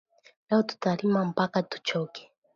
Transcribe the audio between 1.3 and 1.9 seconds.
paka tu